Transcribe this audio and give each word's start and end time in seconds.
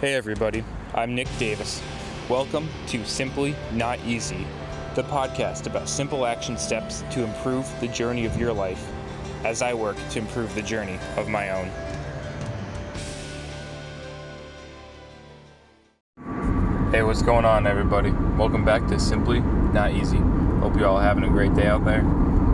Hey 0.00 0.14
everybody, 0.14 0.62
I'm 0.94 1.16
Nick 1.16 1.26
Davis. 1.40 1.82
Welcome 2.28 2.68
to 2.86 3.04
Simply 3.04 3.56
Not 3.72 3.98
Easy, 4.06 4.46
the 4.94 5.02
podcast 5.02 5.66
about 5.66 5.88
simple 5.88 6.24
action 6.24 6.56
steps 6.56 7.02
to 7.10 7.24
improve 7.24 7.68
the 7.80 7.88
journey 7.88 8.24
of 8.24 8.38
your 8.38 8.52
life 8.52 8.92
as 9.44 9.60
I 9.60 9.74
work 9.74 9.96
to 10.10 10.20
improve 10.20 10.54
the 10.54 10.62
journey 10.62 11.00
of 11.16 11.26
my 11.26 11.50
own. 11.50 11.68
Hey, 16.92 17.02
what's 17.02 17.22
going 17.22 17.44
on, 17.44 17.66
everybody? 17.66 18.12
Welcome 18.38 18.64
back 18.64 18.86
to 18.90 19.00
Simply 19.00 19.40
Not 19.40 19.90
Easy. 19.90 20.18
Hope 20.60 20.76
you're 20.76 20.86
all 20.86 21.00
having 21.00 21.24
a 21.24 21.28
great 21.28 21.54
day 21.54 21.66
out 21.66 21.84
there. 21.84 22.04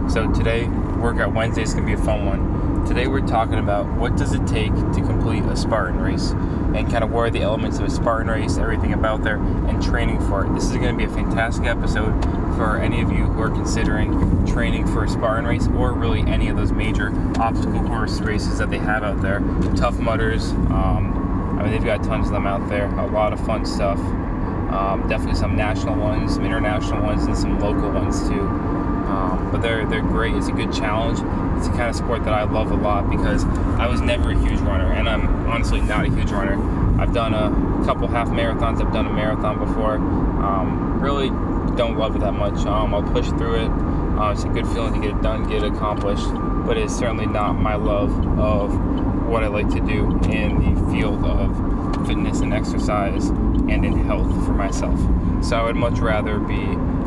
So 0.08 0.32
today, 0.32 0.66
Workout 0.96 1.34
Wednesday 1.34 1.64
is 1.64 1.74
going 1.74 1.86
to 1.86 1.94
be 1.94 2.00
a 2.00 2.04
fun 2.06 2.24
one. 2.24 2.53
Today 2.86 3.06
we're 3.06 3.26
talking 3.26 3.58
about 3.58 3.86
what 3.98 4.14
does 4.14 4.34
it 4.34 4.46
take 4.46 4.70
to 4.74 5.00
complete 5.00 5.42
a 5.44 5.56
Spartan 5.56 6.00
race 6.00 6.32
and 6.32 6.90
kind 6.90 7.02
of 7.02 7.10
what 7.10 7.20
are 7.22 7.30
the 7.30 7.40
elements 7.40 7.78
of 7.78 7.86
a 7.86 7.90
Spartan 7.90 8.30
race, 8.30 8.58
everything 8.58 8.92
about 8.92 9.24
there, 9.24 9.38
and 9.38 9.82
training 9.82 10.20
for 10.28 10.44
it. 10.44 10.52
This 10.52 10.64
is 10.64 10.72
going 10.72 10.96
to 10.96 10.96
be 10.98 11.04
a 11.04 11.14
fantastic 11.14 11.64
episode 11.64 12.12
for 12.56 12.76
any 12.78 13.00
of 13.00 13.10
you 13.10 13.24
who 13.24 13.40
are 13.40 13.48
considering 13.48 14.46
training 14.46 14.86
for 14.86 15.04
a 15.04 15.08
Spartan 15.08 15.46
race 15.46 15.66
or 15.68 15.94
really 15.94 16.20
any 16.30 16.48
of 16.48 16.58
those 16.58 16.72
major 16.72 17.10
obstacle 17.40 17.82
course 17.84 18.20
races 18.20 18.58
that 18.58 18.68
they 18.68 18.78
have 18.78 19.02
out 19.02 19.22
there. 19.22 19.40
Tough 19.76 19.98
Mudders, 19.98 20.50
um, 20.50 21.56
I 21.58 21.62
mean, 21.62 21.72
they've 21.72 21.84
got 21.84 22.04
tons 22.04 22.26
of 22.26 22.32
them 22.34 22.46
out 22.46 22.68
there, 22.68 22.86
a 22.98 23.06
lot 23.06 23.32
of 23.32 23.44
fun 23.46 23.64
stuff. 23.64 23.98
Um, 23.98 25.06
definitely 25.08 25.40
some 25.40 25.56
national 25.56 25.96
ones, 25.96 26.34
some 26.34 26.44
international 26.44 27.02
ones, 27.02 27.24
and 27.24 27.36
some 27.36 27.58
local 27.60 27.90
ones 27.92 28.28
too. 28.28 28.73
Um, 29.06 29.50
but 29.52 29.62
they're 29.62 29.86
they're 29.86 30.02
great. 30.02 30.34
It's 30.34 30.48
a 30.48 30.52
good 30.52 30.72
challenge. 30.72 31.18
It's 31.58 31.68
a 31.68 31.70
kind 31.70 31.90
of 31.90 31.96
sport 31.96 32.24
that 32.24 32.32
I 32.32 32.44
love 32.44 32.70
a 32.70 32.76
lot 32.76 33.10
because 33.10 33.44
I 33.78 33.86
was 33.86 34.00
never 34.00 34.30
a 34.30 34.38
huge 34.38 34.60
runner, 34.60 34.92
and 34.92 35.08
I'm 35.08 35.46
honestly 35.46 35.80
not 35.80 36.04
a 36.04 36.08
huge 36.08 36.30
runner. 36.30 36.56
I've 37.00 37.12
done 37.12 37.34
a 37.34 37.84
couple 37.84 38.08
half 38.08 38.28
marathons. 38.28 38.84
I've 38.84 38.92
done 38.92 39.06
a 39.06 39.12
marathon 39.12 39.58
before. 39.58 39.96
Um, 39.96 41.00
really 41.00 41.28
don't 41.76 41.98
love 41.98 42.16
it 42.16 42.20
that 42.20 42.32
much. 42.32 42.64
Um, 42.66 42.94
I'll 42.94 43.02
push 43.02 43.28
through 43.30 43.64
it. 43.64 43.70
Uh, 44.18 44.30
it's 44.30 44.44
a 44.44 44.48
good 44.48 44.66
feeling 44.68 44.94
to 44.94 45.00
get 45.00 45.16
it 45.16 45.22
done, 45.22 45.48
get 45.48 45.64
it 45.64 45.72
accomplished. 45.72 46.26
But 46.66 46.78
it's 46.78 46.96
certainly 46.96 47.26
not 47.26 47.54
my 47.54 47.74
love 47.74 48.10
of 48.38 49.28
what 49.28 49.42
I 49.42 49.48
like 49.48 49.68
to 49.70 49.80
do 49.80 50.18
in 50.30 50.74
the 50.74 50.92
field 50.92 51.24
of 51.24 52.06
fitness 52.06 52.40
and 52.40 52.54
exercise 52.54 53.28
and 53.28 53.84
in 53.84 54.04
health 54.04 54.32
for 54.46 54.52
myself. 54.52 54.98
So 55.44 55.56
I 55.56 55.64
would 55.64 55.76
much 55.76 55.98
rather 55.98 56.38
be 56.38 56.64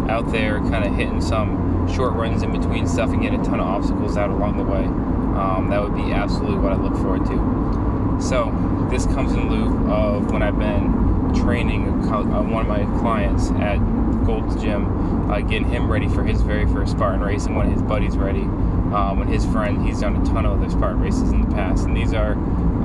out 0.09 0.31
there 0.31 0.59
kind 0.59 0.83
of 0.83 0.95
hitting 0.95 1.21
some 1.21 1.76
short 1.93 2.13
runs 2.13 2.43
in 2.43 2.51
between 2.51 2.87
stuff 2.87 3.09
and 3.09 3.21
get 3.21 3.33
a 3.33 3.37
ton 3.37 3.59
of 3.59 3.67
obstacles 3.67 4.17
out 4.17 4.29
along 4.29 4.57
the 4.57 4.63
way. 4.63 4.83
Um, 4.83 5.69
that 5.69 5.81
would 5.81 5.95
be 5.95 6.11
absolutely 6.13 6.57
what 6.57 6.73
I 6.73 6.75
look 6.75 6.95
forward 6.95 7.25
to. 7.25 8.21
So 8.21 8.87
this 8.89 9.05
comes 9.05 9.33
in 9.33 9.49
lieu 9.49 9.91
of 9.91 10.31
when 10.31 10.41
I've 10.41 10.57
been 10.57 11.33
training 11.35 11.87
uh, 12.09 12.41
one 12.43 12.61
of 12.61 12.67
my 12.67 12.83
clients 12.99 13.51
at 13.51 13.77
Gold's 14.25 14.61
Gym, 14.61 15.29
uh, 15.29 15.39
getting 15.41 15.69
him 15.69 15.91
ready 15.91 16.07
for 16.07 16.23
his 16.23 16.41
very 16.41 16.65
first 16.65 16.93
Spartan 16.93 17.21
race, 17.21 17.45
and 17.45 17.55
one 17.55 17.67
of 17.67 17.73
his 17.73 17.81
buddies 17.81 18.17
ready. 18.17 18.41
Um, 18.41 19.21
and 19.21 19.29
his 19.29 19.45
friend, 19.45 19.85
he's 19.85 19.99
done 19.99 20.15
a 20.15 20.25
ton 20.25 20.45
of 20.45 20.59
other 20.59 20.69
Spartan 20.69 21.01
races 21.01 21.31
in 21.31 21.41
the 21.41 21.55
past, 21.55 21.85
and 21.85 21.95
these 21.95 22.13
are 22.13 22.33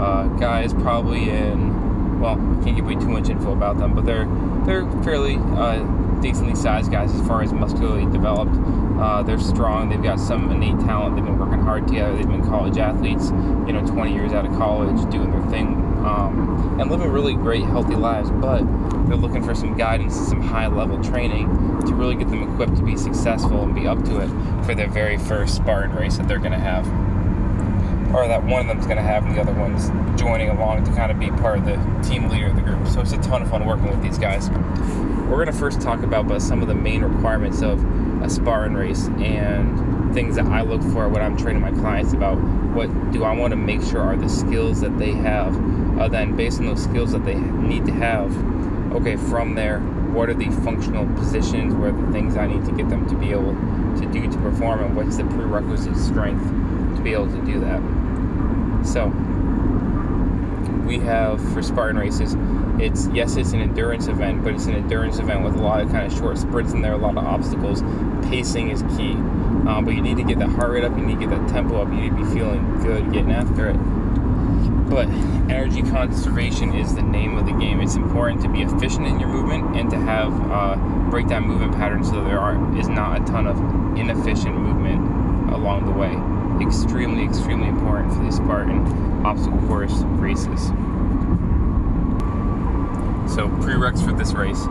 uh, 0.01 0.27
guys 0.39 0.75
probably 0.75 1.31
in 1.31 2.21
well, 2.21 2.35
I 2.35 2.63
can't 2.63 2.77
give 2.77 2.85
away 2.85 2.95
too 2.95 3.09
much 3.09 3.29
info 3.29 3.53
about 3.53 3.79
them, 3.79 3.95
but 3.95 4.07
they're 4.07 4.27
they're 4.65 4.89
fairly 5.03 5.37
uh, 5.37 5.85
decently 6.23 6.55
sized 6.55 6.91
guys 6.91 7.13
as 7.15 7.27
far 7.27 7.43
as 7.43 7.53
muscularly 7.53 8.11
developed. 8.11 8.57
Uh, 8.99 9.23
they're 9.23 9.39
strong. 9.39 9.89
They've 9.89 10.03
got 10.03 10.21
some 10.21 10.51
innate 10.51 10.79
talent. 10.87 11.17
They've 11.17 11.25
been 11.25 11.39
working 11.39 11.61
hard 11.61 11.89
together. 11.89 12.17
They've 12.17 12.27
been 12.27 12.45
college 12.45 12.79
athletes. 12.79 13.31
You 13.67 13.73
know, 13.73 13.85
20 13.87 14.15
years 14.15 14.33
out 14.33 14.47
of 14.47 14.53
college, 14.53 15.11
doing 15.11 15.31
their 15.31 15.43
thing, 15.51 15.75
um, 16.05 16.79
and 16.81 16.91
living 16.91 17.11
really 17.11 17.35
great, 17.35 17.65
healthy 17.65 17.97
lives. 17.97 18.31
But 18.31 18.63
they're 19.07 19.17
looking 19.17 19.43
for 19.43 19.55
some 19.55 19.77
guidance 19.77 20.15
some 20.15 20.41
high-level 20.41 21.03
training 21.03 21.49
to 21.87 21.95
really 21.95 22.15
get 22.15 22.31
them 22.31 22.51
equipped 22.51 22.77
to 22.77 22.83
be 22.83 22.97
successful 22.97 23.63
and 23.65 23.75
be 23.75 23.87
up 23.87 24.03
to 24.05 24.21
it 24.21 24.65
for 24.65 24.75
their 24.75 24.89
very 24.89 25.19
first 25.19 25.57
Spartan 25.57 25.95
race 25.97 26.17
that 26.17 26.29
they're 26.29 26.39
going 26.39 26.53
to 26.53 26.59
have 26.59 26.87
or 28.15 28.29
that 28.29 28.45
one 28.45 28.61
of 28.61 28.67
them's 28.67 28.85
going 28.85 28.99
to 28.99 29.03
have, 29.03 29.25
and 29.25 29.35
the 29.35 29.41
other 29.41 29.55
one's 29.55 29.89
joining 30.21 30.51
along 30.51 30.85
to 30.85 30.93
kind 30.93 31.11
of 31.11 31.19
be 31.19 31.31
part 31.31 31.59
of 31.59 31.65
the 31.65 31.77
team 32.07 32.29
leader 32.29 32.49
of 32.49 32.57
the 32.57 32.63
group. 32.63 32.87
So 32.87 33.01
it's 33.01 33.13
a 33.13 33.19
ton 33.23 33.43
of 33.43 33.49
fun 33.49 33.65
working 33.65 33.89
with 33.89 34.03
these 34.03 34.19
guys. 34.19 34.51
We're 35.33 35.47
going 35.47 35.55
to 35.55 35.59
first 35.59 35.81
talk 35.81 36.03
about 36.03 36.43
some 36.43 36.61
of 36.61 36.69
the 36.69 36.75
main 36.75 37.03
requirements 37.03 37.63
of 37.63 37.83
a 38.23 38.29
Spartan 38.29 38.77
race 38.77 39.07
and 39.17 40.13
things 40.13 40.37
that 40.37 40.45
I 40.45 40.61
look 40.61 40.83
for 40.83 41.09
when 41.09 41.23
I'm 41.23 41.39
training 41.39 41.63
my 41.63 41.71
clients 41.71 42.13
about 42.13 42.35
what 42.75 43.13
do 43.13 43.25
I 43.25 43.35
want 43.35 43.53
to 43.53 43.57
make 43.57 43.81
sure 43.81 44.03
are 44.03 44.15
the 44.15 44.29
skills 44.29 44.83
that 44.83 44.99
they 44.99 45.13
have. 45.13 45.57
Uh, 45.99 46.09
then, 46.09 46.37
based 46.37 46.61
on 46.61 46.67
those 46.67 46.85
skills 46.85 47.13
that 47.13 47.25
they 47.25 47.37
need 47.37 47.87
to 47.87 47.93
have, 47.93 48.31
okay, 48.93 49.17
from 49.17 49.55
there, 49.55 49.81
what 49.81 50.29
are 50.29 50.35
the 50.35 50.51
functional 50.51 51.07
positions, 51.15 51.73
what 51.73 51.89
are 51.89 52.07
the 52.07 52.13
things 52.13 52.37
I 52.37 52.47
need 52.47 52.67
to 52.67 52.73
get 52.73 52.91
them 52.91 53.09
to 53.09 53.17
be 53.17 53.31
able 53.31 53.55
to 53.55 54.09
do 54.13 54.31
to 54.31 54.37
perform, 54.37 54.85
and 54.85 54.95
what's 54.95 55.17
the 55.17 55.25
prerequisite 55.25 55.97
strength 55.97 56.47
to 56.95 57.03
be 57.03 57.15
able 57.15 57.33
to 57.33 57.43
do 57.47 57.59
that. 57.61 57.81
So 58.87 59.07
we 60.93 60.99
have 61.07 61.41
for 61.55 61.63
Spartan 61.63 61.97
races, 61.97 62.37
it's 62.79 63.09
yes, 63.15 63.37
it's 63.37 63.53
an 63.53 63.63
endurance 63.63 64.09
event, 64.09 64.45
but 64.45 64.53
it's 64.53 64.67
an 64.67 64.75
endurance 64.75 65.19
event 65.19 65.43
with 65.43 65.55
a 65.55 65.59
lot 65.59 65.81
of 65.81 65.91
kind 65.91 66.11
of 66.11 66.19
short 66.19 66.37
sprints 66.37 66.73
in 66.75 66.83
there, 66.83 66.93
a 66.93 66.99
lot 66.99 67.17
of 67.17 67.25
obstacles. 67.25 67.83
Pacing 68.29 68.69
is 68.69 68.83
key, 68.97 69.13
um, 69.13 69.85
but 69.87 69.95
you 69.95 70.03
need 70.03 70.19
to 70.19 70.23
get 70.23 70.39
the 70.39 70.47
heart 70.47 70.73
rate 70.73 70.85
up, 70.85 70.97
you 70.99 71.07
need 71.07 71.19
to 71.19 71.27
get 71.27 71.31
that 71.31 71.49
tempo 71.49 71.81
up, 71.81 71.89
you 71.89 71.95
need 71.95 72.11
to 72.11 72.17
be 72.17 72.25
feeling 72.25 72.79
good 72.83 73.11
getting 73.11 73.33
after 73.33 73.71
it. 73.71 73.77
But 74.91 75.09
energy 75.51 75.81
conservation 75.83 76.75
is 76.75 76.95
the 76.95 77.03
name 77.03 77.39
of 77.39 77.47
the 77.47 77.53
game. 77.53 77.81
It's 77.81 77.95
important 77.95 78.43
to 78.43 78.51
be 78.51 78.61
efficient 78.61 79.07
in 79.07 79.19
your 79.19 79.31
movement 79.31 79.75
and 79.75 79.89
to 79.91 79.97
have 79.97 80.33
uh, 80.51 80.77
break 81.09 81.29
down 81.29 81.45
movement 81.45 81.73
patterns 81.73 82.11
so 82.11 82.23
there 82.23 82.39
are 82.39 82.79
is 82.79 82.89
not 82.89 83.23
a 83.23 83.25
ton 83.25 83.47
of 83.47 83.57
inefficient 83.97 84.55
movement 84.55 85.55
along 85.55 85.87
the 85.87 85.93
way 85.93 86.13
extremely, 86.61 87.25
extremely 87.25 87.69
important 87.69 88.13
for 88.13 88.23
the 88.23 88.31
Spartan 88.31 89.12
obstacle 89.25 89.59
course 89.67 90.03
races. 90.19 90.67
So, 93.33 93.49
prereqs 93.63 94.05
for 94.05 94.13
this 94.13 94.33
race 94.33 94.67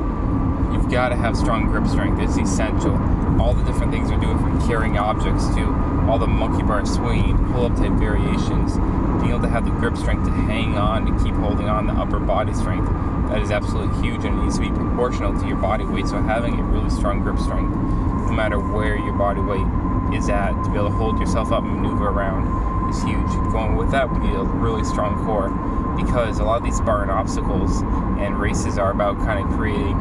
you've 0.71 0.89
got 0.89 1.09
to 1.09 1.15
have 1.15 1.35
strong 1.35 1.65
grip 1.65 1.87
strength. 1.87 2.21
It's 2.21 2.37
essential. 2.37 2.95
All 3.39 3.53
the 3.53 3.63
different 3.63 3.91
things 3.91 4.09
we're 4.09 4.19
doing 4.19 4.37
from 4.37 4.65
carrying 4.67 4.97
objects 4.97 5.47
to 5.55 5.63
all 6.09 6.17
the 6.17 6.27
monkey 6.27 6.63
bar 6.63 6.85
swinging, 6.85 7.37
pull 7.51 7.65
up 7.65 7.75
type 7.75 7.91
variations, 7.93 8.75
being 9.21 9.29
able 9.29 9.41
to 9.41 9.49
have 9.49 9.65
the 9.65 9.71
grip 9.71 9.97
strength 9.97 10.25
to 10.25 10.31
hang 10.31 10.77
on, 10.77 11.05
to 11.05 11.23
keep 11.23 11.35
holding 11.35 11.69
on, 11.69 11.87
the 11.87 11.93
upper 11.93 12.19
body 12.19 12.53
strength. 12.53 12.89
That 13.29 13.41
is 13.41 13.51
absolutely 13.51 14.01
huge 14.01 14.25
and 14.25 14.37
it 14.37 14.43
needs 14.43 14.55
to 14.55 14.61
be 14.61 14.69
proportional 14.69 15.39
to 15.39 15.47
your 15.47 15.57
body 15.57 15.85
weight. 15.85 16.07
So, 16.07 16.21
having 16.21 16.59
a 16.59 16.63
really 16.63 16.89
strong 16.89 17.21
grip 17.21 17.39
strength, 17.39 17.75
no 17.75 18.31
matter 18.33 18.59
where 18.59 18.95
your 18.97 19.13
body 19.13 19.41
weight 19.41 19.67
is 20.13 20.29
at 20.29 20.51
to 20.63 20.69
be 20.69 20.77
able 20.77 20.89
to 20.89 20.95
hold 20.95 21.19
yourself 21.19 21.51
up 21.51 21.63
and 21.63 21.75
maneuver 21.75 22.09
around 22.09 22.89
is 22.89 23.01
huge. 23.03 23.31
Going 23.51 23.75
with 23.75 23.91
that, 23.91 24.11
we 24.11 24.19
need 24.19 24.35
a 24.35 24.43
really 24.43 24.83
strong 24.83 25.23
core 25.25 25.49
because 25.95 26.39
a 26.39 26.43
lot 26.43 26.57
of 26.57 26.63
these 26.63 26.77
Spartan 26.77 27.09
obstacles 27.09 27.81
and 28.19 28.39
races 28.39 28.77
are 28.77 28.91
about 28.91 29.17
kind 29.19 29.43
of 29.43 29.51
creating 29.57 29.97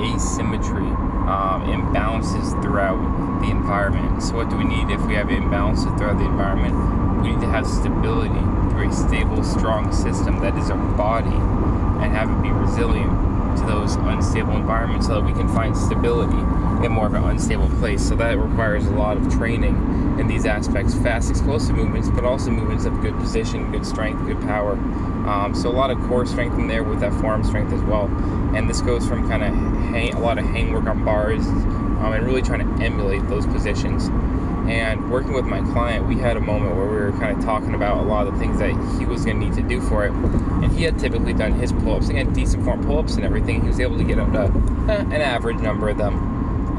asymmetry, 0.00 0.88
um, 1.28 1.64
imbalances 1.68 2.60
throughout 2.62 2.98
the 3.40 3.50
environment. 3.50 4.22
So, 4.22 4.36
what 4.36 4.48
do 4.48 4.56
we 4.56 4.64
need 4.64 4.90
if 4.90 5.04
we 5.06 5.14
have 5.14 5.28
imbalances 5.28 5.96
throughout 5.98 6.18
the 6.18 6.24
environment? 6.24 7.22
We 7.22 7.32
need 7.32 7.40
to 7.40 7.48
have 7.48 7.66
stability 7.66 8.40
through 8.70 8.88
a 8.88 8.92
stable, 8.92 9.44
strong 9.44 9.92
system 9.92 10.40
that 10.40 10.56
is 10.56 10.70
our 10.70 10.96
body 10.96 11.36
and 12.00 12.12
have 12.12 12.30
it 12.30 12.42
be 12.42 12.50
resilient 12.50 13.10
to 13.56 13.66
those 13.66 13.96
unstable 13.96 14.56
environments 14.56 15.06
so 15.06 15.14
that 15.14 15.24
we 15.24 15.32
can 15.32 15.48
find 15.48 15.76
stability 15.76 16.38
in 16.84 16.92
more 16.92 17.06
of 17.06 17.14
an 17.14 17.24
unstable 17.24 17.68
place. 17.78 18.06
So 18.06 18.16
that 18.16 18.38
requires 18.38 18.86
a 18.86 18.90
lot 18.90 19.16
of 19.16 19.30
training 19.32 19.74
in 20.18 20.26
these 20.26 20.46
aspects 20.46 20.94
fast, 20.94 21.30
explosive 21.30 21.76
movements, 21.76 22.10
but 22.10 22.24
also 22.24 22.50
movements 22.50 22.84
of 22.84 23.00
good 23.00 23.14
position, 23.14 23.70
good 23.70 23.86
strength, 23.86 24.24
good 24.26 24.40
power. 24.42 24.72
Um, 25.28 25.54
so 25.54 25.68
a 25.68 25.72
lot 25.72 25.90
of 25.90 25.98
core 26.08 26.26
strength 26.26 26.58
in 26.58 26.66
there 26.66 26.82
with 26.82 27.00
that 27.00 27.12
forearm 27.14 27.44
strength 27.44 27.72
as 27.72 27.82
well. 27.82 28.06
And 28.54 28.68
this 28.68 28.80
goes 28.80 29.06
from 29.06 29.28
kind 29.28 29.42
of 29.42 29.94
a 29.94 30.18
lot 30.18 30.38
of 30.38 30.44
hang 30.46 30.72
work 30.72 30.86
on 30.86 31.04
bars 31.04 31.46
um, 31.46 32.12
and 32.12 32.24
really 32.26 32.42
trying 32.42 32.76
to 32.76 32.84
emulate 32.84 33.26
those 33.28 33.46
positions. 33.46 34.08
And 34.68 35.10
working 35.10 35.32
with 35.32 35.44
my 35.44 35.60
client, 35.72 36.06
we 36.06 36.16
had 36.16 36.36
a 36.36 36.40
moment 36.40 36.76
where 36.76 36.86
we 36.86 36.96
were 36.96 37.12
kind 37.12 37.36
of 37.36 37.44
talking 37.44 37.74
about 37.74 37.98
a 37.98 38.02
lot 38.02 38.26
of 38.26 38.34
the 38.34 38.38
things 38.38 38.58
that 38.58 38.70
he 38.98 39.06
was 39.06 39.24
going 39.24 39.40
to 39.40 39.46
need 39.46 39.54
to 39.54 39.62
do 39.62 39.80
for 39.80 40.04
it. 40.06 40.12
And 40.12 40.70
he 40.72 40.84
had 40.84 40.98
typically 40.98 41.32
done 41.32 41.52
his 41.52 41.72
pull 41.72 41.96
ups, 41.96 42.08
again, 42.08 42.32
decent 42.32 42.64
form 42.64 42.84
pull 42.84 42.98
ups 42.98 43.16
and 43.16 43.24
everything. 43.24 43.62
He 43.62 43.68
was 43.68 43.80
able 43.80 43.98
to 43.98 44.04
get 44.04 44.18
up 44.18 44.32
to 44.32 44.44
eh, 44.92 45.00
an 45.00 45.12
average 45.12 45.58
number 45.58 45.88
of 45.88 45.98
them. 45.98 46.14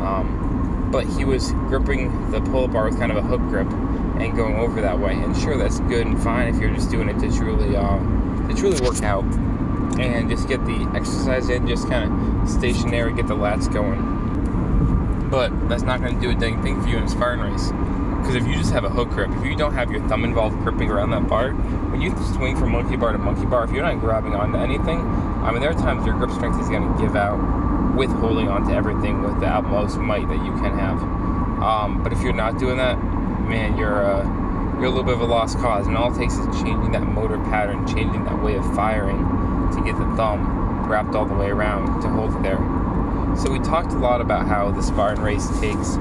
Um, 0.01 0.89
but 0.91 1.05
he 1.05 1.25
was 1.25 1.51
gripping 1.51 2.31
the 2.31 2.41
pull 2.41 2.65
up 2.65 2.73
bar 2.73 2.85
with 2.85 2.99
kind 2.99 3.11
of 3.11 3.17
a 3.17 3.21
hook 3.21 3.41
grip 3.41 3.67
and 3.67 4.35
going 4.35 4.55
over 4.55 4.81
that 4.81 4.99
way. 4.99 5.13
And 5.13 5.35
sure, 5.35 5.57
that's 5.57 5.79
good 5.81 6.05
and 6.05 6.21
fine 6.21 6.53
if 6.53 6.61
you're 6.61 6.73
just 6.73 6.91
doing 6.91 7.09
it 7.09 7.19
to 7.19 7.35
truly, 7.35 7.75
um, 7.75 8.47
to 8.49 8.55
truly 8.55 8.79
work 8.81 9.01
out 9.03 9.23
and 9.99 10.29
just 10.29 10.47
get 10.47 10.63
the 10.65 10.91
exercise 10.95 11.49
in, 11.49 11.67
just 11.67 11.87
kind 11.89 12.11
of 12.11 12.49
stationary, 12.49 13.13
get 13.13 13.27
the 13.27 13.35
lats 13.35 13.71
going. 13.71 14.20
But 15.31 15.69
that's 15.69 15.83
not 15.83 16.01
going 16.01 16.13
to 16.13 16.21
do 16.21 16.29
a 16.29 16.35
dang 16.35 16.61
thing 16.61 16.81
for 16.81 16.89
you 16.89 16.97
in 16.97 17.03
a 17.03 17.09
Spartan 17.09 17.51
race. 17.51 17.71
Because 18.21 18.35
if 18.35 18.45
you 18.45 18.53
just 18.53 18.71
have 18.73 18.83
a 18.83 18.89
hook 18.89 19.09
grip, 19.09 19.31
if 19.31 19.45
you 19.45 19.55
don't 19.55 19.73
have 19.73 19.89
your 19.89 20.05
thumb 20.07 20.23
involved 20.25 20.55
gripping 20.59 20.91
around 20.91 21.09
that 21.11 21.27
bar, 21.27 21.53
when 21.53 22.01
you 22.01 22.15
swing 22.35 22.55
from 22.55 22.73
monkey 22.73 22.97
bar 22.97 23.13
to 23.13 23.17
monkey 23.17 23.45
bar, 23.45 23.63
if 23.63 23.71
you're 23.71 23.81
not 23.81 23.99
grabbing 23.99 24.35
onto 24.35 24.57
anything, 24.57 24.99
I 24.99 25.51
mean, 25.51 25.61
there 25.61 25.71
are 25.71 25.73
times 25.73 26.05
your 26.05 26.15
grip 26.15 26.31
strength 26.31 26.61
is 26.61 26.69
going 26.69 26.83
to 26.83 27.01
give 27.01 27.15
out 27.15 27.39
with 27.97 28.11
holding 28.11 28.47
on 28.47 28.67
to 28.67 28.75
everything 28.75 29.23
with 29.23 29.39
the 29.39 29.47
utmost 29.47 29.97
might 29.97 30.27
that 30.27 30.45
you 30.45 30.51
can 30.51 30.77
have. 30.77 31.01
Um, 31.63 32.03
but 32.03 32.11
if 32.13 32.21
you're 32.21 32.33
not 32.33 32.59
doing 32.59 32.77
that, 32.77 33.01
man, 33.47 33.77
you're 33.77 34.05
uh, 34.05 34.23
you're 34.75 34.85
a 34.85 34.89
little 34.89 35.03
bit 35.03 35.13
of 35.13 35.21
a 35.21 35.25
lost 35.25 35.57
cause. 35.59 35.87
And 35.87 35.97
all 35.97 36.13
it 36.13 36.17
takes 36.17 36.35
is 36.35 36.45
changing 36.61 36.91
that 36.91 37.03
motor 37.03 37.37
pattern, 37.37 37.87
changing 37.87 38.25
that 38.25 38.43
way 38.43 38.55
of 38.55 38.75
firing 38.75 39.17
to 39.75 39.81
get 39.83 39.97
the 39.97 40.15
thumb 40.15 40.87
wrapped 40.89 41.15
all 41.15 41.25
the 41.25 41.35
way 41.35 41.49
around 41.49 42.01
to 42.01 42.09
hold 42.09 42.35
it 42.35 42.43
there. 42.43 42.80
So 43.37 43.51
we 43.51 43.59
talked 43.59 43.91
a 43.93 43.97
lot 43.97 44.21
about 44.21 44.47
how 44.47 44.71
the 44.71 44.81
Spartan 44.81 45.23
race 45.23 45.47
takes 45.59 45.95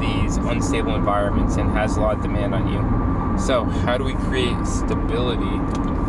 these 0.00 0.36
unstable 0.36 0.94
environments 0.94 1.56
and 1.56 1.70
has 1.70 1.96
a 1.96 2.00
lot 2.00 2.16
of 2.16 2.22
demand 2.22 2.54
on 2.54 2.72
you. 2.72 3.38
So 3.38 3.64
how 3.64 3.98
do 3.98 4.04
we 4.04 4.14
create 4.14 4.66
stability 4.66 5.54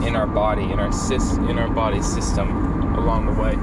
in 0.08 0.16
our 0.16 0.28
body, 0.28 0.64
in 0.64 0.80
our 0.80 0.90
sys- 0.90 1.50
in 1.50 1.58
our 1.60 1.70
body 1.70 2.02
system 2.02 2.96
along 2.96 3.26
the 3.26 3.42
way? 3.42 3.54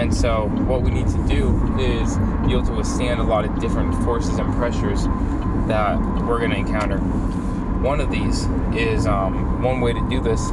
And 0.00 0.14
so 0.14 0.48
what 0.66 0.82
we 0.82 0.90
need 0.90 1.08
to 1.08 1.26
do 1.26 1.56
is 1.78 2.16
be 2.46 2.52
able 2.52 2.66
to 2.66 2.72
withstand 2.72 3.18
a 3.20 3.24
lot 3.24 3.44
of 3.44 3.58
different 3.58 3.94
forces 4.04 4.38
and 4.38 4.52
pressures 4.54 5.04
that 5.66 5.98
we're 6.24 6.38
going 6.38 6.52
to 6.52 6.56
encounter. 6.56 6.98
One 6.98 8.00
of 8.00 8.10
these 8.10 8.46
is 8.76 9.06
um, 9.06 9.62
one 9.62 9.80
way 9.80 9.92
to 9.92 10.08
do 10.08 10.20
this 10.20 10.48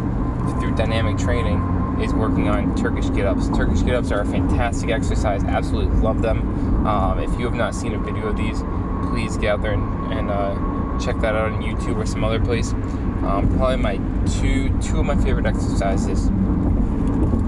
through 0.60 0.74
dynamic 0.76 1.18
training 1.18 1.75
is 2.02 2.14
working 2.14 2.50
on 2.50 2.76
Turkish 2.76 3.10
get 3.10 3.26
ups. 3.26 3.48
Turkish 3.50 3.82
get 3.82 3.96
ups 3.96 4.12
are 4.12 4.22
a 4.22 4.26
fantastic 4.26 4.90
exercise, 4.90 5.44
absolutely 5.44 5.96
love 6.02 6.22
them. 6.22 6.86
Um, 6.86 7.20
if 7.20 7.32
you 7.40 7.46
have 7.46 7.54
not 7.54 7.74
seen 7.74 7.94
a 7.94 8.00
video 8.00 8.28
of 8.28 8.38
these, 8.38 8.62
please 9.10 9.38
get 9.38 9.54
out 9.54 9.62
there 9.62 9.74
and, 9.74 10.14
and 10.14 10.30
uh, 10.30 11.00
check 11.00 11.20
that 11.22 11.36
out 11.36 11.52
on 11.52 11.62
YouTube 11.62 11.96
or 11.96 12.06
some 12.06 12.24
other 12.24 12.40
place. 12.40 12.74
Um, 12.74 13.52
probably 13.58 13.78
my 13.78 13.98
two 14.40 14.78
two 14.82 15.00
of 15.00 15.06
my 15.06 15.16
favorite 15.16 15.46
exercises, 15.46 16.30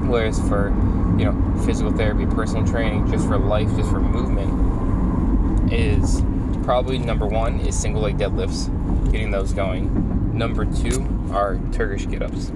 whether 0.07 0.25
it's 0.25 0.39
for 0.47 0.69
you 1.17 1.25
know 1.25 1.61
physical 1.65 1.91
therapy, 1.91 2.25
personal 2.25 2.65
training, 2.65 3.09
just 3.11 3.27
for 3.27 3.37
life, 3.37 3.69
just 3.75 3.89
for 3.89 3.99
movement, 3.99 5.71
is 5.71 6.21
probably 6.63 6.97
number 6.97 7.25
one 7.25 7.59
is 7.59 7.79
single 7.79 8.01
leg 8.01 8.17
deadlifts 8.17 8.71
getting 9.11 9.31
those 9.31 9.53
going. 9.53 10.37
Number 10.37 10.65
two 10.65 11.05
are 11.31 11.59
Turkish 11.71 12.07
get 12.07 12.21
ups. 12.21 12.51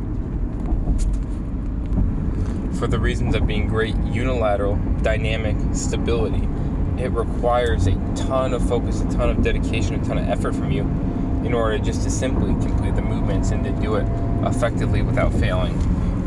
For 2.81 2.88
the 2.88 2.98
reasons 2.98 3.36
of 3.36 3.45
being 3.45 3.68
great 3.68 3.95
unilateral, 4.06 4.75
dynamic 5.04 5.56
stability, 5.75 6.50
it 6.98 7.12
requires 7.12 7.86
a 7.86 7.94
ton 8.16 8.56
of 8.56 8.68
focus, 8.68 9.01
a 9.01 9.10
ton 9.12 9.30
of 9.30 9.44
dedication, 9.44 10.01
a 10.01 10.04
ton 10.04 10.18
of 10.18 10.28
effort 10.28 10.56
from 10.56 10.72
you 10.72 10.81
in 11.45 11.54
order 11.54 11.78
just 11.78 12.01
to 12.01 12.10
simply 12.10 12.50
complete 12.66 12.95
the 12.95 13.04
movements 13.04 13.51
and 13.51 13.63
to 13.66 13.72
do 13.74 13.98
it 13.98 14.07
effectively 14.48 15.04
without 15.04 15.31
failing. 15.33 15.74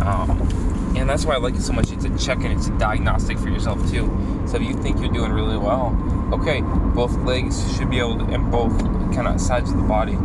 Um, 0.00 0.94
and 0.96 1.10
that's 1.10 1.24
why 1.24 1.34
I 1.34 1.38
like 1.38 1.56
it 1.56 1.62
so 1.62 1.72
much. 1.72 1.90
It's 1.90 2.04
a 2.04 2.18
check 2.24 2.38
and 2.44 2.52
it's 2.52 2.68
a 2.68 2.78
diagnostic 2.78 3.36
for 3.36 3.48
yourself 3.48 3.80
too. 3.90 4.06
So 4.46 4.56
if 4.58 4.62
you 4.62 4.74
think 4.74 5.00
you're 5.00 5.12
doing 5.12 5.32
really 5.32 5.58
well, 5.58 5.90
okay, 6.32 6.60
both 6.94 7.16
legs 7.24 7.76
should 7.76 7.90
be 7.90 7.98
able 7.98 8.18
to, 8.18 8.26
and 8.26 8.48
both 8.52 8.78
kind 9.12 9.26
of 9.26 9.40
sides 9.40 9.72
of 9.72 9.76
the 9.76 9.82
body 9.82 10.16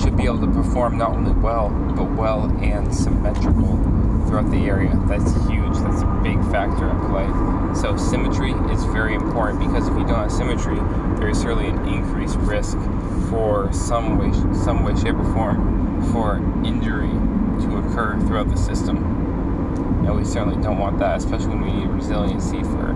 should 0.00 0.16
be 0.16 0.26
able 0.26 0.42
to 0.42 0.52
perform 0.52 0.96
not 0.96 1.10
only 1.10 1.32
well, 1.32 1.70
but 1.96 2.08
well 2.12 2.44
and 2.62 2.94
symmetrical 2.94 4.11
throughout 4.26 4.50
the 4.50 4.66
area. 4.66 4.98
That's 5.06 5.32
huge. 5.46 5.76
That's 5.78 6.02
a 6.02 6.20
big 6.22 6.40
factor 6.50 6.88
at 6.88 7.10
play. 7.10 7.28
So 7.80 7.96
symmetry 7.96 8.52
is 8.72 8.84
very 8.86 9.14
important 9.14 9.60
because 9.60 9.88
if 9.88 9.94
you 9.94 10.04
don't 10.04 10.16
have 10.16 10.32
symmetry, 10.32 10.76
there 11.18 11.28
is 11.28 11.40
certainly 11.40 11.68
an 11.68 11.86
increased 11.88 12.36
risk 12.36 12.78
for 13.30 13.72
some 13.72 14.18
way, 14.18 14.32
some 14.54 14.84
way, 14.84 14.94
shape, 14.94 15.16
or 15.16 15.32
form 15.32 16.02
for 16.12 16.36
injury 16.66 17.10
to 17.62 17.76
occur 17.78 18.18
throughout 18.26 18.48
the 18.48 18.56
system. 18.56 18.96
And 20.06 20.16
we 20.16 20.24
certainly 20.24 20.60
don't 20.62 20.78
want 20.78 20.98
that, 20.98 21.18
especially 21.18 21.48
when 21.48 21.60
we 21.62 21.72
need 21.72 21.88
resiliency 21.88 22.62
for 22.62 22.94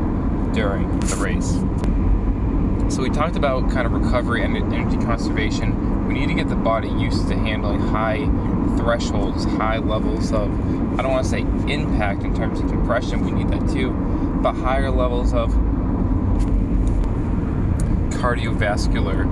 during 0.52 0.98
the 1.00 1.16
race. 1.16 1.52
So 2.94 3.02
we 3.02 3.10
talked 3.10 3.36
about 3.36 3.70
kind 3.70 3.86
of 3.86 3.92
recovery 3.92 4.44
and 4.44 4.56
energy 4.56 4.96
conservation. 5.04 5.85
We 6.06 6.14
need 6.14 6.28
to 6.28 6.34
get 6.34 6.48
the 6.48 6.56
body 6.56 6.88
used 6.88 7.28
to 7.28 7.34
handling 7.36 7.80
high 7.80 8.26
thresholds, 8.76 9.44
high 9.44 9.78
levels 9.78 10.32
of 10.32 10.50
I 10.98 11.02
don't 11.02 11.12
want 11.12 11.24
to 11.24 11.30
say 11.30 11.40
impact 11.40 12.22
in 12.22 12.34
terms 12.34 12.60
of 12.60 12.68
compression, 12.68 13.24
we 13.24 13.32
need 13.32 13.48
that 13.48 13.68
too, 13.70 13.90
but 14.42 14.54
higher 14.54 14.90
levels 14.90 15.34
of 15.34 15.50
cardiovascular 18.20 19.26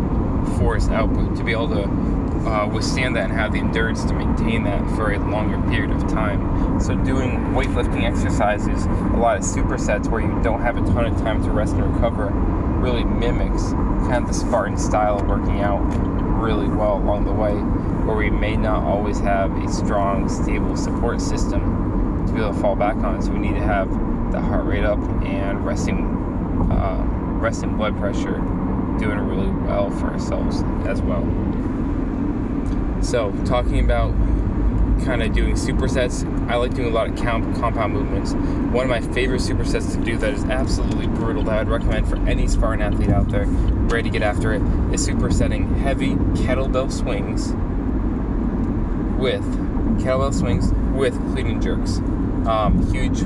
force 0.58 0.88
output 0.88 1.36
to 1.36 1.44
be 1.44 1.52
able 1.52 1.68
to 1.68 1.84
uh, 2.48 2.66
withstand 2.66 3.16
that 3.16 3.30
and 3.30 3.32
have 3.32 3.52
the 3.52 3.58
endurance 3.58 4.04
to 4.04 4.12
maintain 4.12 4.64
that 4.64 4.80
for 4.90 5.12
a 5.12 5.18
longer 5.30 5.58
period 5.70 5.90
of 5.90 6.02
time. 6.08 6.78
So, 6.80 6.94
doing 6.94 7.30
weightlifting 7.54 8.04
exercises, 8.04 8.84
a 8.84 9.16
lot 9.16 9.38
of 9.38 9.44
supersets 9.44 10.10
where 10.10 10.20
you 10.20 10.42
don't 10.42 10.60
have 10.60 10.76
a 10.76 10.82
ton 10.92 11.06
of 11.06 11.16
time 11.18 11.42
to 11.44 11.50
rest 11.50 11.74
and 11.74 11.94
recover, 11.94 12.26
really 12.26 13.04
mimics 13.04 13.72
kind 14.08 14.24
of 14.24 14.28
the 14.28 14.34
Spartan 14.34 14.76
style 14.76 15.18
of 15.18 15.26
working 15.26 15.60
out 15.60 15.80
really 16.40 16.68
well 16.68 16.98
along 16.98 17.24
the 17.24 17.32
way, 17.32 17.54
where 18.06 18.16
we 18.16 18.30
may 18.30 18.56
not 18.56 18.82
always 18.82 19.18
have 19.20 19.50
a 19.62 19.68
strong, 19.68 20.28
stable 20.28 20.76
support 20.76 21.20
system 21.20 22.26
to 22.26 22.32
be 22.32 22.40
able 22.40 22.52
to 22.52 22.60
fall 22.60 22.76
back 22.76 22.96
on. 22.96 23.22
So 23.22 23.30
we 23.32 23.38
need 23.38 23.54
to 23.54 23.62
have 23.62 23.90
the 24.32 24.40
heart 24.40 24.66
rate 24.66 24.84
up 24.84 24.98
and 25.24 25.64
resting, 25.64 26.04
uh, 26.70 27.02
resting 27.40 27.76
blood 27.76 27.96
pressure 27.96 28.38
doing 28.98 29.18
really 29.18 29.50
well 29.66 29.90
for 29.90 30.08
ourselves 30.08 30.62
as 30.86 31.00
well. 31.02 31.24
So 33.02 33.32
talking 33.44 33.80
about 33.80 34.12
kind 35.04 35.22
of 35.22 35.32
doing 35.32 35.54
supersets. 35.54 36.24
I 36.50 36.56
like 36.56 36.74
doing 36.74 36.88
a 36.88 36.94
lot 36.94 37.08
of 37.08 37.16
count, 37.16 37.56
compound 37.56 37.92
movements. 37.92 38.32
One 38.32 38.84
of 38.84 38.90
my 38.90 39.00
favorite 39.00 39.40
supersets 39.40 39.92
to 39.94 40.04
do 40.04 40.16
that 40.18 40.34
is 40.34 40.44
absolutely 40.44 41.06
brutal 41.06 41.42
that 41.44 41.58
I'd 41.58 41.68
recommend 41.68 42.08
for 42.08 42.16
any 42.28 42.46
Spartan 42.48 42.82
athlete 42.82 43.10
out 43.10 43.28
there 43.28 43.46
ready 43.46 44.10
to 44.10 44.18
get 44.18 44.22
after 44.22 44.52
it 44.52 44.62
is 44.92 45.06
supersetting 45.06 45.76
heavy 45.78 46.14
kettlebell 46.42 46.90
swings 46.90 47.52
with 49.20 49.44
kettlebell 50.00 50.34
swings 50.34 50.72
with 50.94 51.14
clean 51.32 51.46
and 51.46 51.62
jerks. 51.62 51.98
Um, 52.48 52.90
huge, 52.92 53.20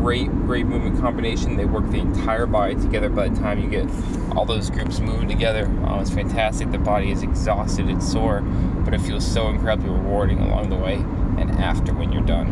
great, 0.00 0.30
great 0.46 0.66
movement 0.66 0.98
combination. 1.00 1.56
They 1.56 1.64
work 1.64 1.90
the 1.90 1.98
entire 1.98 2.46
body 2.46 2.74
together 2.74 3.08
by 3.08 3.28
the 3.28 3.38
time 3.40 3.60
you 3.60 3.68
get 3.68 3.86
all 4.36 4.44
those 4.44 4.70
groups 4.70 5.00
moving 5.00 5.28
together. 5.28 5.66
Um, 5.66 6.00
it's 6.00 6.10
fantastic. 6.10 6.70
The 6.70 6.78
body 6.78 7.10
is 7.10 7.22
exhausted, 7.22 7.88
it's 7.88 8.10
sore, 8.10 8.42
but 8.90 9.00
it 9.00 9.06
feels 9.06 9.24
so 9.24 9.48
incredibly 9.48 9.88
rewarding 9.88 10.40
along 10.40 10.68
the 10.68 10.76
way 10.76 10.94
and 11.38 11.50
after 11.52 11.94
when 11.94 12.10
you're 12.10 12.22
done. 12.22 12.48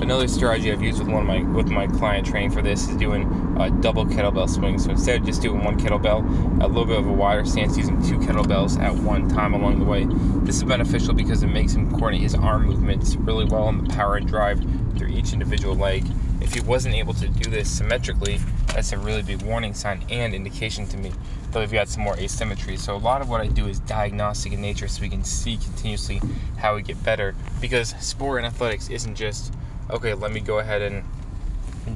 Another 0.00 0.28
strategy 0.28 0.70
I've 0.70 0.80
used 0.80 1.00
with 1.00 1.08
one 1.08 1.22
of 1.22 1.26
my 1.26 1.42
with 1.42 1.66
my 1.68 1.88
client 1.88 2.24
training 2.24 2.52
for 2.52 2.62
this 2.62 2.88
is 2.88 2.94
doing 2.96 3.24
a 3.58 3.68
double 3.68 4.06
kettlebell 4.06 4.48
swing. 4.48 4.78
So 4.78 4.90
instead 4.90 5.20
of 5.20 5.26
just 5.26 5.42
doing 5.42 5.64
one 5.64 5.76
kettlebell, 5.76 6.62
a 6.62 6.68
little 6.68 6.84
bit 6.84 7.00
of 7.00 7.08
a 7.08 7.12
wider 7.12 7.44
stance 7.44 7.76
using 7.76 8.00
two 8.00 8.18
kettlebells 8.18 8.80
at 8.80 8.94
one 8.94 9.28
time 9.28 9.54
along 9.54 9.80
the 9.80 9.84
way. 9.84 10.06
This 10.44 10.56
is 10.56 10.62
beneficial 10.62 11.14
because 11.14 11.42
it 11.42 11.48
makes 11.48 11.72
him 11.72 11.90
coordinate 11.90 12.22
his 12.22 12.36
arm 12.36 12.66
movements 12.66 13.16
really 13.16 13.44
well 13.44 13.68
and 13.68 13.88
the 13.88 13.92
power 13.92 14.16
and 14.16 14.28
drive 14.28 14.60
through 14.96 15.08
each 15.08 15.32
individual 15.32 15.74
leg. 15.74 16.04
If 16.48 16.54
he 16.54 16.60
wasn't 16.60 16.94
able 16.94 17.12
to 17.12 17.28
do 17.28 17.50
this 17.50 17.70
symmetrically, 17.70 18.40
that's 18.68 18.92
a 18.92 18.98
really 18.98 19.20
big 19.20 19.42
warning 19.42 19.74
sign 19.74 20.02
and 20.08 20.34
indication 20.34 20.86
to 20.86 20.96
me 20.96 21.12
that 21.50 21.58
we've 21.60 21.70
got 21.70 21.88
some 21.88 22.02
more 22.02 22.18
asymmetry. 22.18 22.78
So 22.78 22.96
a 22.96 22.96
lot 22.96 23.20
of 23.20 23.28
what 23.28 23.42
I 23.42 23.48
do 23.48 23.66
is 23.66 23.80
diagnostic 23.80 24.54
in 24.54 24.62
nature 24.62 24.88
so 24.88 25.02
we 25.02 25.10
can 25.10 25.24
see 25.24 25.58
continuously 25.58 26.22
how 26.56 26.74
we 26.74 26.80
get 26.80 27.04
better 27.04 27.34
because 27.60 27.90
sport 28.00 28.38
and 28.38 28.46
athletics 28.46 28.88
isn't 28.88 29.14
just 29.14 29.52
okay, 29.90 30.14
let 30.14 30.32
me 30.32 30.40
go 30.40 30.58
ahead 30.58 30.80
and 30.80 31.04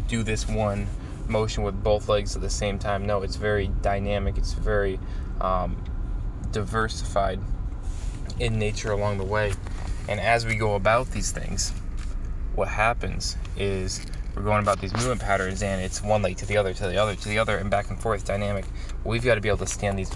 do 0.06 0.22
this 0.22 0.46
one 0.46 0.86
motion 1.26 1.62
with 1.62 1.82
both 1.82 2.10
legs 2.10 2.36
at 2.36 2.42
the 2.42 2.50
same 2.50 2.78
time. 2.78 3.06
No, 3.06 3.22
it's 3.22 3.36
very 3.36 3.68
dynamic, 3.80 4.36
it's 4.36 4.52
very 4.52 5.00
um, 5.40 5.82
diversified 6.50 7.40
in 8.38 8.58
nature 8.58 8.92
along 8.92 9.16
the 9.16 9.24
way. 9.24 9.54
And 10.10 10.20
as 10.20 10.44
we 10.44 10.56
go 10.56 10.74
about 10.74 11.12
these 11.12 11.32
things, 11.32 11.72
what 12.54 12.68
happens 12.68 13.38
is 13.56 14.04
we're 14.34 14.42
going 14.42 14.62
about 14.62 14.80
these 14.80 14.92
movement 14.94 15.20
patterns 15.20 15.62
and 15.62 15.80
it's 15.82 16.02
one 16.02 16.22
leg 16.22 16.36
to 16.36 16.46
the 16.46 16.56
other 16.56 16.72
to 16.72 16.86
the 16.86 16.96
other 16.96 17.14
to 17.14 17.28
the 17.28 17.38
other 17.38 17.58
and 17.58 17.70
back 17.70 17.90
and 17.90 18.00
forth 18.00 18.24
dynamic 18.24 18.64
we've 19.04 19.24
got 19.24 19.34
to 19.34 19.40
be 19.40 19.48
able 19.48 19.58
to 19.58 19.66
stand 19.66 19.98
these 19.98 20.10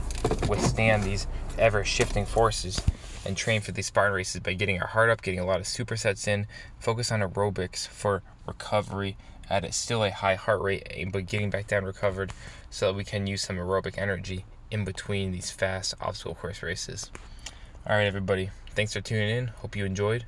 withstand 0.49 1.03
these 1.03 1.27
ever 1.59 1.85
shifting 1.85 2.25
forces 2.25 2.81
and 3.27 3.37
train 3.37 3.61
for 3.61 3.73
these 3.73 3.87
Spartan 3.87 4.15
races 4.15 4.41
by 4.41 4.55
getting 4.55 4.81
our 4.81 4.87
heart 4.87 5.11
up, 5.11 5.21
getting 5.21 5.41
a 5.41 5.45
lot 5.45 5.59
of 5.59 5.67
supersets 5.67 6.29
in, 6.29 6.47
focus 6.79 7.11
on 7.11 7.21
aerobics 7.21 7.87
for 7.87 8.23
recovery 8.47 9.17
at 9.51 9.65
a, 9.65 9.73
still 9.73 10.05
a 10.05 10.11
high 10.11 10.35
heart 10.35 10.61
rate, 10.61 10.87
but 11.13 11.27
getting 11.27 11.51
back 11.51 11.67
down 11.67 11.85
recovered 11.85 12.33
so 12.71 12.87
that 12.87 12.95
we 12.95 13.05
can 13.05 13.27
use 13.27 13.43
some 13.43 13.57
aerobic 13.57 13.99
energy 13.99 14.45
in 14.71 14.85
between 14.85 15.33
these 15.33 15.51
fast 15.51 15.95
obstacle 16.01 16.35
course 16.35 16.63
races. 16.63 17.11
All 17.87 17.97
right, 17.97 18.07
everybody, 18.07 18.51
thanks 18.75 18.93
for 18.93 19.01
tuning 19.01 19.31
in. 19.31 19.47
Hope 19.49 19.77
you 19.77 19.85
enjoyed. 19.85 20.25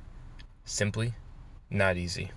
Simply 0.65 1.13
not 1.69 1.97
easy. 1.97 2.31